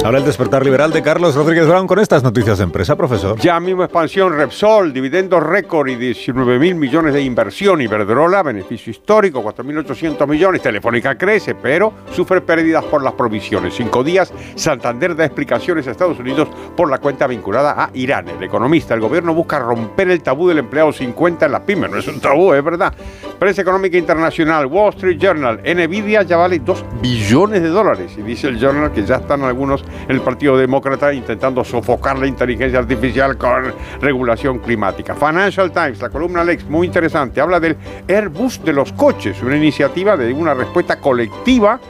Ahora 0.04 0.18
el 0.18 0.24
despertar 0.24 0.64
liberal 0.64 0.92
de 0.92 1.02
Carlos 1.02 1.34
Rodríguez 1.34 1.66
Brown 1.66 1.86
con 1.86 1.98
estas 1.98 2.22
noticias 2.22 2.58
de 2.58 2.64
empresa, 2.64 2.94
profesor. 2.94 3.38
Ya 3.38 3.58
mismo 3.58 3.84
expansión 3.84 4.36
Repsol, 4.36 4.92
dividendos 4.92 5.42
récord 5.42 5.88
y 5.88 5.96
19 5.96 6.58
mil 6.58 6.74
millones 6.74 7.14
de 7.14 7.22
inversión. 7.22 7.80
Iberdrola, 7.80 8.42
beneficio 8.42 8.90
histórico, 8.90 9.42
4.800 9.42 10.26
millones. 10.26 10.62
Telefónica 10.62 11.16
crece, 11.16 11.54
pero 11.54 11.92
sufre 12.12 12.42
pérdidas 12.42 12.84
por 12.84 13.02
las 13.02 13.14
provisiones. 13.14 13.74
Cinco 13.74 14.04
días, 14.04 14.32
Santander 14.56 15.16
da 15.16 15.24
explicaciones 15.24 15.86
a 15.88 15.92
Estados 15.92 16.18
Unidos 16.18 16.48
por 16.76 16.90
la 16.90 16.98
cuenta 16.98 17.26
vinculada 17.26 17.82
a 17.82 17.90
Irán. 17.94 18.28
El 18.28 18.42
economista, 18.42 18.94
el 18.94 19.00
gobierno 19.00 19.32
busca 19.32 19.58
romper 19.58 20.10
el 20.10 20.22
tabú 20.22 20.48
del 20.48 20.58
empleado 20.58 20.92
50 20.92 21.46
en 21.46 21.52
las 21.52 21.62
pymes. 21.62 21.90
No 21.90 21.96
es 21.96 22.06
un 22.08 22.20
tabú, 22.20 22.52
es 22.52 22.62
verdad. 22.62 22.92
Prensa 23.38 23.62
económica 23.62 23.96
internacional, 23.96 24.66
Wall 24.66 24.90
Street 24.90 25.18
Journal, 25.18 25.60
Nvidia 25.64 26.22
ya 26.22 26.36
vale 26.36 26.58
2 26.58 26.84
billones 27.00 27.62
de 27.62 27.68
dólares. 27.68 28.12
Y 28.18 28.22
dice 28.22 28.43
el 28.48 28.58
Journal 28.58 28.92
que 28.92 29.04
ya 29.04 29.16
están 29.16 29.42
algunos 29.42 29.84
en 30.08 30.10
el 30.16 30.20
Partido 30.20 30.56
Demócrata 30.56 31.12
intentando 31.12 31.64
sofocar 31.64 32.18
la 32.18 32.26
inteligencia 32.26 32.78
artificial 32.78 33.36
con 33.38 33.72
regulación 34.00 34.58
climática. 34.58 35.14
Financial 35.14 35.70
Times, 35.72 36.00
la 36.00 36.10
columna 36.10 36.44
Lex, 36.44 36.64
muy 36.68 36.86
interesante, 36.86 37.40
habla 37.40 37.60
del 37.60 37.76
Airbus 38.08 38.62
de 38.64 38.72
los 38.72 38.92
coches, 38.92 39.42
una 39.42 39.56
iniciativa 39.56 40.16
de 40.16 40.32
una 40.32 40.54
respuesta 40.54 41.00
colectiva 41.00 41.80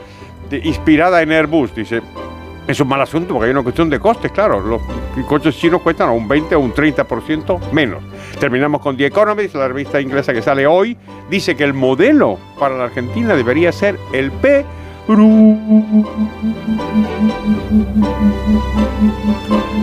de- 0.49 0.57
inspirada 0.59 1.21
en 1.21 1.31
Airbus. 1.31 1.73
Dice, 1.75 2.01
es 2.67 2.79
un 2.79 2.87
mal 2.87 3.01
asunto 3.01 3.33
porque 3.33 3.45
hay 3.45 3.51
una 3.51 3.61
cuestión 3.63 3.89
de 3.89 3.99
costes, 3.99 4.31
claro. 4.31 4.59
Los 4.59 4.81
coches 5.27 5.55
chinos 5.55 5.81
cuestan 5.81 6.09
un 6.09 6.27
20 6.27 6.55
o 6.55 6.59
un 6.59 6.73
30% 6.73 7.71
menos. 7.71 8.03
Terminamos 8.39 8.81
con 8.81 8.97
The 8.97 9.05
Economist, 9.05 9.55
la 9.55 9.67
revista 9.67 10.01
inglesa 10.01 10.33
que 10.33 10.41
sale 10.41 10.65
hoy. 10.67 10.97
Dice 11.29 11.55
que 11.55 11.63
el 11.63 11.73
modelo 11.73 12.37
para 12.59 12.75
la 12.75 12.85
Argentina 12.85 13.35
debería 13.35 13.71
ser 13.71 13.97
el 14.13 14.31
Perú. 14.31 14.65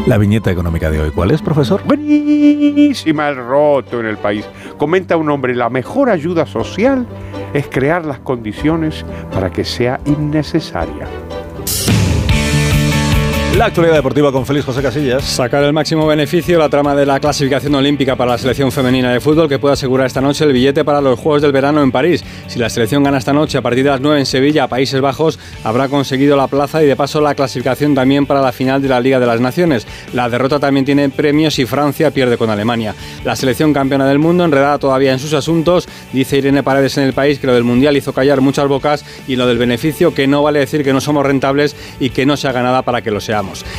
La 0.06 0.18
viñeta 0.18 0.50
económica 0.50 0.90
de 0.90 1.00
hoy, 1.00 1.10
¿cuál 1.12 1.30
es, 1.30 1.40
profesor? 1.40 1.80
Buenísima 1.84 3.28
el 3.28 3.36
roto 3.36 4.00
en 4.00 4.06
el 4.06 4.16
país. 4.16 4.44
Comenta 4.78 5.16
un 5.16 5.30
hombre, 5.30 5.54
la 5.54 5.70
mejor 5.70 6.10
ayuda 6.10 6.44
social 6.44 7.06
es 7.54 7.68
crear 7.68 8.04
las 8.04 8.18
condiciones 8.18 9.04
para 9.32 9.50
que 9.50 9.64
sea 9.64 10.00
innecesaria. 10.06 11.06
La 13.56 13.66
actualidad 13.66 13.96
deportiva 13.96 14.32
con 14.32 14.46
Félix 14.46 14.64
José 14.64 14.80
Casillas. 14.80 15.22
Sacar 15.24 15.62
el 15.62 15.74
máximo 15.74 16.06
beneficio 16.06 16.58
la 16.58 16.70
trama 16.70 16.94
de 16.94 17.04
la 17.04 17.20
clasificación 17.20 17.74
olímpica 17.74 18.16
para 18.16 18.30
la 18.32 18.38
selección 18.38 18.72
femenina 18.72 19.12
de 19.12 19.20
fútbol 19.20 19.46
que 19.46 19.58
puede 19.58 19.74
asegurar 19.74 20.06
esta 20.06 20.22
noche 20.22 20.44
el 20.44 20.54
billete 20.54 20.86
para 20.86 21.02
los 21.02 21.20
Juegos 21.20 21.42
del 21.42 21.52
Verano 21.52 21.82
en 21.82 21.92
París. 21.92 22.24
Si 22.46 22.58
la 22.58 22.70
selección 22.70 23.02
gana 23.02 23.18
esta 23.18 23.34
noche 23.34 23.58
a 23.58 23.60
partir 23.60 23.84
de 23.84 23.90
las 23.90 24.00
9 24.00 24.20
en 24.20 24.26
Sevilla, 24.26 24.68
Países 24.68 25.02
Bajos, 25.02 25.38
habrá 25.64 25.90
conseguido 25.90 26.34
la 26.34 26.46
plaza 26.46 26.82
y 26.82 26.86
de 26.86 26.96
paso 26.96 27.20
la 27.20 27.34
clasificación 27.34 27.94
también 27.94 28.24
para 28.24 28.40
la 28.40 28.52
final 28.52 28.80
de 28.80 28.88
la 28.88 29.00
Liga 29.00 29.20
de 29.20 29.26
las 29.26 29.38
Naciones. 29.38 29.86
La 30.14 30.30
derrota 30.30 30.58
también 30.58 30.86
tiene 30.86 31.10
premios 31.10 31.52
si 31.52 31.66
Francia 31.66 32.10
pierde 32.10 32.38
con 32.38 32.48
Alemania. 32.48 32.94
La 33.22 33.36
selección 33.36 33.74
campeona 33.74 34.06
del 34.06 34.18
mundo, 34.18 34.46
enredada 34.46 34.78
todavía 34.78 35.12
en 35.12 35.18
sus 35.18 35.34
asuntos, 35.34 35.86
dice 36.14 36.38
Irene 36.38 36.62
Paredes 36.62 36.96
en 36.96 37.04
el 37.04 37.12
país 37.12 37.38
que 37.38 37.48
lo 37.48 37.54
del 37.54 37.64
Mundial 37.64 37.98
hizo 37.98 38.14
callar 38.14 38.40
muchas 38.40 38.66
bocas 38.66 39.04
y 39.28 39.36
lo 39.36 39.46
del 39.46 39.58
beneficio 39.58 40.14
que 40.14 40.26
no 40.26 40.42
vale 40.42 40.60
decir 40.60 40.82
que 40.82 40.94
no 40.94 41.02
somos 41.02 41.26
rentables 41.26 41.76
y 42.00 42.08
que 42.08 42.24
no 42.24 42.38
se 42.38 42.48
haga 42.48 42.62
nada 42.62 42.80
para 42.80 43.02
que 43.02 43.10
lo 43.10 43.20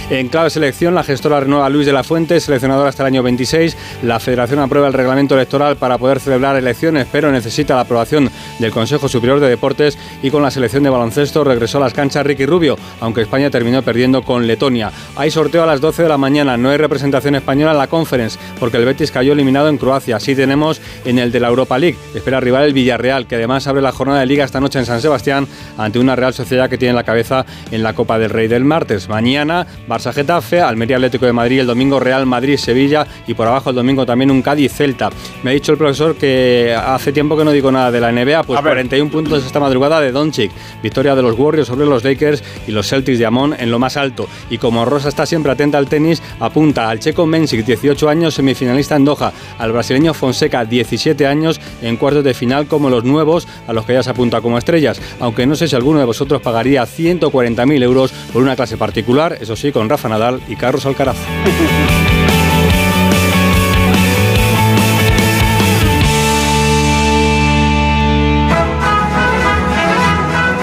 En 0.09 0.27
clave 0.27 0.49
selección, 0.49 0.93
la 0.93 1.03
gestora 1.03 1.39
renueva 1.39 1.69
Luis 1.69 1.85
de 1.85 1.93
la 1.93 2.03
Fuente, 2.03 2.39
seleccionador 2.39 2.87
hasta 2.87 3.03
el 3.03 3.07
año 3.07 3.23
26. 3.23 3.77
La 4.03 4.19
Federación 4.19 4.59
aprueba 4.59 4.87
el 4.87 4.93
reglamento 4.93 5.35
electoral 5.35 5.77
para 5.77 5.97
poder 5.97 6.19
celebrar 6.19 6.55
elecciones, 6.55 7.07
pero 7.11 7.31
necesita 7.31 7.75
la 7.75 7.81
aprobación 7.81 8.29
del 8.59 8.71
Consejo 8.71 9.07
Superior 9.07 9.39
de 9.39 9.49
Deportes 9.49 9.97
y 10.21 10.29
con 10.29 10.43
la 10.43 10.51
selección 10.51 10.83
de 10.83 10.89
baloncesto 10.89 11.43
regresó 11.43 11.77
a 11.77 11.81
las 11.81 11.93
canchas 11.93 12.25
Ricky 12.25 12.45
Rubio, 12.45 12.77
aunque 12.99 13.21
España 13.21 13.49
terminó 13.49 13.81
perdiendo 13.81 14.23
con 14.23 14.47
Letonia. 14.47 14.91
Hay 15.15 15.31
sorteo 15.31 15.63
a 15.63 15.65
las 15.65 15.81
12 15.81 16.03
de 16.03 16.09
la 16.09 16.17
mañana, 16.17 16.57
no 16.57 16.69
hay 16.69 16.77
representación 16.77 17.35
española 17.35 17.71
en 17.71 17.77
la 17.77 17.87
Conference, 17.87 18.37
porque 18.59 18.77
el 18.77 18.85
Betis 18.85 19.11
cayó 19.11 19.33
eliminado 19.33 19.69
en 19.69 19.77
Croacia. 19.77 20.19
Sí 20.19 20.35
tenemos 20.35 20.81
en 21.05 21.19
el 21.19 21.31
de 21.31 21.39
la 21.39 21.47
Europa 21.47 21.77
League. 21.77 21.97
Espera 22.13 22.39
rival 22.39 22.65
el 22.65 22.73
Villarreal, 22.73 23.27
que 23.27 23.35
además 23.35 23.67
abre 23.67 23.81
la 23.81 23.91
jornada 23.91 24.19
de 24.19 24.25
liga 24.25 24.45
esta 24.45 24.59
noche 24.59 24.79
en 24.79 24.85
San 24.85 25.01
Sebastián 25.01 25.47
ante 25.77 25.99
una 25.99 26.15
Real 26.15 26.33
Sociedad 26.33 26.69
que 26.69 26.77
tiene 26.77 26.93
la 26.93 27.03
cabeza 27.03 27.45
en 27.71 27.83
la 27.83 27.93
Copa 27.93 28.19
del 28.19 28.29
Rey 28.29 28.47
del 28.47 28.65
martes. 28.65 29.07
Mañana 29.09 29.52
Barça 29.87 30.13
Getafe, 30.13 30.61
Almería 30.61 30.97
Atlético 30.97 31.25
de 31.25 31.33
Madrid, 31.33 31.59
el 31.61 31.67
domingo 31.67 31.99
Real 31.99 32.25
Madrid 32.25 32.57
Sevilla 32.57 33.05
y 33.27 33.33
por 33.33 33.47
abajo 33.47 33.69
el 33.69 33.75
domingo 33.75 34.05
también 34.05 34.31
un 34.31 34.41
Cádiz 34.41 34.73
Celta. 34.73 35.09
Me 35.43 35.51
ha 35.51 35.53
dicho 35.53 35.71
el 35.71 35.77
profesor 35.77 36.15
que 36.15 36.75
hace 36.75 37.11
tiempo 37.11 37.37
que 37.37 37.45
no 37.45 37.51
digo 37.51 37.71
nada 37.71 37.91
de 37.91 37.99
la 37.99 38.11
NBA, 38.11 38.43
pues 38.43 38.59
41 38.59 39.11
puntos 39.11 39.45
esta 39.45 39.59
madrugada 39.59 40.01
de 40.01 40.11
Doncic, 40.11 40.51
victoria 40.81 41.15
de 41.15 41.21
los 41.21 41.37
Warriors 41.37 41.67
sobre 41.67 41.85
los 41.85 42.03
Lakers 42.03 42.43
y 42.67 42.71
los 42.71 42.87
Celtics 42.87 43.19
de 43.19 43.25
Amon 43.25 43.55
en 43.57 43.71
lo 43.71 43.79
más 43.79 43.97
alto. 43.97 44.27
Y 44.49 44.57
como 44.57 44.85
Rosa 44.85 45.09
está 45.09 45.25
siempre 45.25 45.51
atenta 45.51 45.77
al 45.77 45.87
tenis, 45.87 46.21
apunta 46.39 46.89
al 46.89 46.99
checo 46.99 47.25
Mensic, 47.25 47.65
18 47.65 48.09
años, 48.09 48.33
semifinalista 48.33 48.95
en 48.95 49.05
Doha, 49.05 49.31
al 49.57 49.71
brasileño 49.71 50.13
Fonseca, 50.13 50.65
17 50.65 51.27
años, 51.27 51.59
en 51.81 51.97
cuartos 51.97 52.23
de 52.23 52.33
final 52.33 52.67
como 52.67 52.89
los 52.89 53.03
nuevos, 53.03 53.47
a 53.67 53.73
los 53.73 53.85
que 53.85 53.93
ya 53.93 54.03
se 54.03 54.09
apunta 54.09 54.41
como 54.41 54.57
estrellas. 54.57 54.99
Aunque 55.19 55.45
no 55.45 55.55
sé 55.55 55.67
si 55.67 55.75
alguno 55.75 55.99
de 55.99 56.05
vosotros 56.05 56.41
pagaría 56.41 56.83
140.000 56.83 57.83
euros 57.83 58.11
por 58.31 58.41
una 58.41 58.55
clase 58.55 58.77
particular, 58.77 59.37
eso 59.43 59.55
sí, 59.57 59.71
con 59.71 59.89
Rafa 59.89 60.07
Nadal 60.07 60.41
y 60.47 60.55
Carlos 60.55 60.85
Alcaraz. 60.85 61.17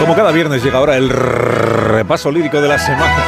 Como 0.00 0.14
cada 0.16 0.32
viernes 0.32 0.64
llega 0.64 0.78
ahora 0.78 0.96
el 0.96 1.10
repaso 1.10 2.32
lírico 2.32 2.60
de 2.60 2.68
la 2.68 2.78
semana. 2.78 3.22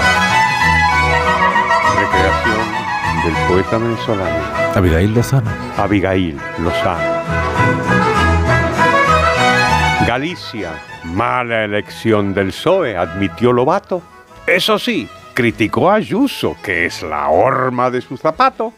Recreación 2.00 3.24
del 3.24 3.34
poeta 3.46 3.76
venezolano. 3.76 4.44
Abigail 4.74 5.14
Lozano. 5.14 5.50
Abigail 5.76 6.40
Lozano. 6.60 7.22
Galicia, 10.06 10.72
mala 11.04 11.64
elección 11.64 12.32
del 12.32 12.48
PSOE, 12.48 12.96
admitió 12.96 13.52
Lobato. 13.52 14.02
Eso 14.46 14.78
sí, 14.78 15.08
criticó 15.34 15.90
a 15.90 15.94
Ayuso, 15.94 16.56
que 16.62 16.86
es 16.86 17.02
la 17.02 17.28
horma 17.28 17.90
de 17.90 18.00
su 18.00 18.16
zapato. 18.16 18.72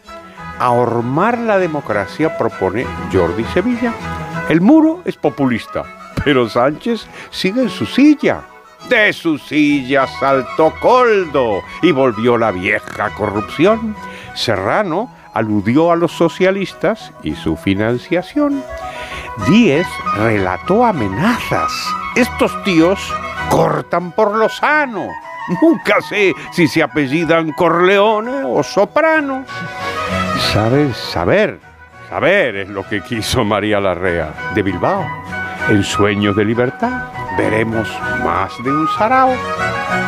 A 0.59 0.71
hormar 0.71 1.37
la 1.37 1.57
democracia 1.57 2.37
propone 2.37 2.85
Jordi 3.11 3.43
Sevilla. 3.45 3.93
El 4.49 4.61
muro 4.61 5.01
es 5.05 5.17
populista, 5.17 5.83
pero 6.23 6.47
Sánchez 6.47 7.07
sigue 7.29 7.63
en 7.63 7.69
su 7.69 7.85
silla. 7.85 8.41
De 8.89 9.11
su 9.13 9.37
silla 9.37 10.05
saltó 10.19 10.73
Coldo 10.79 11.61
y 11.81 11.91
volvió 11.91 12.37
la 12.37 12.51
vieja 12.51 13.09
corrupción. 13.11 13.95
Serrano 14.35 15.09
aludió 15.33 15.91
a 15.91 15.95
los 15.95 16.11
socialistas 16.11 17.11
y 17.23 17.35
su 17.35 17.57
financiación. 17.57 18.63
Díez 19.47 19.87
relató 20.15 20.85
amenazas. 20.85 21.71
Estos 22.15 22.63
tíos 22.63 22.99
cortan 23.49 24.11
por 24.11 24.35
lo 24.35 24.47
sano. 24.47 25.07
Nunca 25.61 26.01
sé 26.01 26.33
si 26.51 26.67
se 26.67 26.81
apellidan 26.81 27.51
Corleone 27.51 28.43
o 28.45 28.63
Soprano. 28.63 29.45
¿Sabes? 30.53 30.95
Saber. 30.97 31.59
Saber 32.09 32.55
es 32.55 32.69
lo 32.69 32.87
que 32.87 33.01
quiso 33.01 33.43
María 33.43 33.79
Larrea 33.79 34.33
de 34.53 34.61
Bilbao. 34.61 35.05
En 35.69 35.83
Sueños 35.83 36.35
de 36.35 36.45
Libertad 36.45 37.05
veremos 37.37 37.89
más 38.23 38.51
de 38.63 38.71
un 38.71 38.87
sarao. 38.97 39.33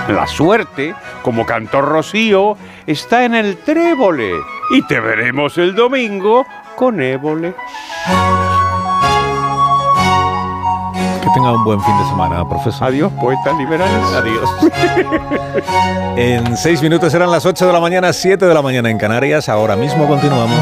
La 0.08 0.28
suerte, 0.28 0.94
como 1.22 1.46
cantó 1.46 1.82
Rocío, 1.82 2.58
está 2.86 3.26
en 3.26 3.36
el 3.36 3.58
trébole. 3.58 4.32
Y 4.72 4.82
te 4.84 5.00
veremos 5.00 5.58
el 5.58 5.76
domingo 5.76 6.46
con 6.76 7.02
ébole. 7.02 7.54
Tenga 11.48 11.58
un 11.58 11.64
buen 11.64 11.82
fin 11.82 11.98
de 11.98 12.06
semana, 12.06 12.48
profesor. 12.48 12.88
Adiós, 12.88 13.12
poetas 13.14 13.58
liberales. 13.58 14.06
Adiós. 14.14 14.50
en 16.18 16.58
seis 16.58 16.82
minutos 16.82 17.12
serán 17.12 17.32
las 17.32 17.46
8 17.46 17.68
de 17.68 17.74
la 17.74 17.80
mañana, 17.80 18.12
7 18.12 18.46
de 18.46 18.54
la 18.54 18.62
mañana 18.62 18.90
en 18.90 18.98
Canarias. 18.98 19.50
Ahora 19.50 19.76
mismo 19.76 20.08
continuamos. 20.08 20.58